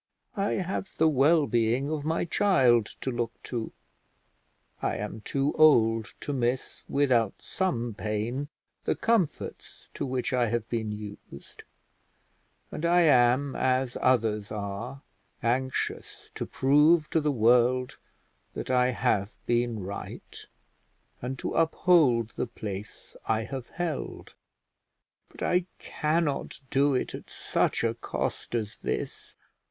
I 0.35 0.53
have 0.53 0.97
the 0.97 1.07
well 1.07 1.45
being 1.45 1.87
of 1.91 2.03
my 2.03 2.25
child 2.25 2.87
to 3.01 3.11
look 3.11 3.33
to. 3.43 3.71
I 4.81 4.95
am 4.97 5.21
too 5.21 5.53
old 5.55 6.15
to 6.21 6.33
miss 6.33 6.81
without 6.89 7.39
some 7.39 7.93
pain 7.93 8.47
the 8.85 8.95
comforts 8.95 9.91
to 9.93 10.03
which 10.07 10.33
I 10.33 10.47
have 10.47 10.67
been 10.69 10.91
used; 10.91 11.61
and 12.71 12.83
I 12.83 13.01
am, 13.01 13.55
as 13.55 13.95
others 14.01 14.51
are, 14.51 15.03
anxious 15.43 16.31
to 16.33 16.47
prove 16.47 17.07
to 17.11 17.21
the 17.21 17.31
world 17.31 17.99
that 18.55 18.71
I 18.71 18.89
have 18.89 19.35
been 19.45 19.83
right, 19.83 20.43
and 21.21 21.37
to 21.37 21.53
uphold 21.53 22.29
the 22.35 22.47
place 22.47 23.15
I 23.27 23.43
have 23.43 23.69
held; 23.69 24.33
but 25.29 25.43
I 25.43 25.67
cannot 25.77 26.59
do 26.71 26.95
it 26.95 27.13
at 27.13 27.29
such 27.29 27.83
a 27.83 27.93
cost 27.93 28.55
as 28.55 28.79
this. 28.79 29.35